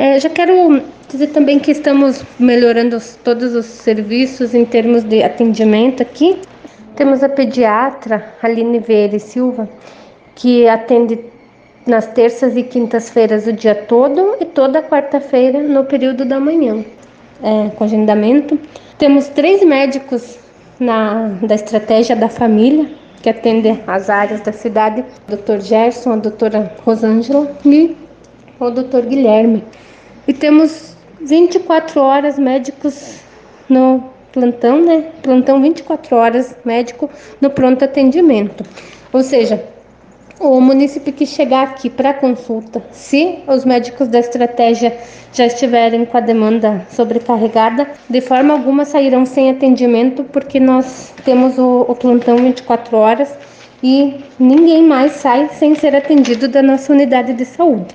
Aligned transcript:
É, 0.00 0.20
já 0.20 0.30
quero 0.30 0.80
dizer 1.08 1.26
também 1.30 1.58
que 1.58 1.72
estamos 1.72 2.22
melhorando 2.38 2.94
os, 2.94 3.16
todos 3.16 3.56
os 3.56 3.66
serviços 3.66 4.54
em 4.54 4.64
termos 4.64 5.02
de 5.02 5.24
atendimento 5.24 6.00
aqui. 6.00 6.38
Temos 6.94 7.24
a 7.24 7.28
pediatra 7.28 8.24
Aline 8.40 8.78
Vieira 8.78 9.18
Silva, 9.18 9.68
que 10.36 10.68
atende 10.68 11.18
nas 11.84 12.06
terças 12.06 12.56
e 12.56 12.62
quintas-feiras 12.62 13.48
o 13.48 13.52
dia 13.52 13.74
todo 13.74 14.36
e 14.40 14.44
toda 14.44 14.80
quarta-feira 14.84 15.64
no 15.64 15.82
período 15.82 16.24
da 16.24 16.38
manhã, 16.38 16.84
é, 17.42 17.70
com 17.70 17.82
agendamento. 17.82 18.56
Temos 18.98 19.26
três 19.26 19.64
médicos 19.64 20.38
na, 20.78 21.26
da 21.42 21.56
estratégia 21.56 22.14
da 22.14 22.28
família, 22.28 22.88
que 23.20 23.28
atende 23.28 23.76
as 23.84 24.08
áreas 24.08 24.42
da 24.42 24.52
cidade, 24.52 25.04
o 25.26 25.34
Dr. 25.34 25.60
Gerson, 25.60 26.12
a 26.12 26.16
doutora 26.18 26.72
Rosângela 26.84 27.50
e 27.64 27.96
o 28.58 28.70
Dr. 28.70 29.06
Guilherme. 29.06 29.64
E 30.26 30.32
temos 30.32 30.96
24 31.20 32.00
horas 32.00 32.38
médicos 32.38 33.20
no 33.68 34.02
plantão, 34.32 34.84
né? 34.84 35.06
Plantão 35.22 35.60
24 35.60 36.16
horas 36.16 36.56
médico 36.64 37.10
no 37.40 37.50
pronto 37.50 37.84
atendimento. 37.84 38.64
Ou 39.12 39.22
seja, 39.22 39.64
o 40.40 40.60
município 40.60 41.12
que 41.12 41.26
chegar 41.26 41.64
aqui 41.64 41.90
para 41.90 42.14
consulta, 42.14 42.82
se 42.92 43.40
os 43.46 43.64
médicos 43.64 44.08
da 44.08 44.20
estratégia 44.20 44.96
já 45.32 45.46
estiverem 45.46 46.04
com 46.04 46.16
a 46.16 46.20
demanda 46.20 46.86
sobrecarregada, 46.90 47.88
de 48.08 48.20
forma 48.20 48.54
alguma 48.54 48.84
sairão 48.84 49.26
sem 49.26 49.50
atendimento, 49.50 50.24
porque 50.24 50.60
nós 50.60 51.12
temos 51.24 51.58
o, 51.58 51.86
o 51.88 51.94
plantão 51.94 52.36
24 52.36 52.96
horas 52.96 53.34
e 53.82 54.20
ninguém 54.38 54.82
mais 54.84 55.12
sai 55.12 55.48
sem 55.54 55.74
ser 55.74 55.94
atendido 55.94 56.48
da 56.48 56.62
nossa 56.62 56.92
unidade 56.92 57.32
de 57.32 57.44
saúde. 57.44 57.94